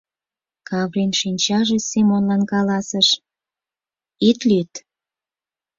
[0.69, 3.09] Каврин шинчаже Семонлан каласыш:
[4.29, 4.71] ит лӱд!